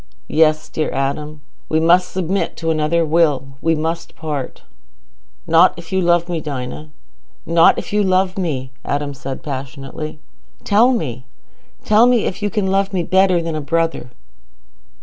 "Yes, 0.33 0.67
dear 0.67 0.89
Adam, 0.89 1.41
we 1.69 1.79
must 1.79 2.11
submit 2.11 2.57
to 2.57 2.71
another 2.71 3.05
Will. 3.05 3.59
We 3.61 3.75
must 3.75 4.15
part." 4.15 4.63
"Not 5.45 5.75
if 5.77 5.91
you 5.91 6.01
love 6.01 6.27
me, 6.27 6.41
Dinah—not 6.41 7.77
if 7.77 7.93
you 7.93 8.01
love 8.03 8.35
me," 8.35 8.71
Adam 8.83 9.13
said 9.13 9.43
passionately. 9.43 10.17
"Tell 10.63 10.91
me—tell 10.91 12.07
me 12.07 12.25
if 12.25 12.41
you 12.41 12.49
can 12.49 12.65
love 12.65 12.93
me 12.93 13.03
better 13.03 13.43
than 13.43 13.53
a 13.53 13.61
brother?" 13.61 14.09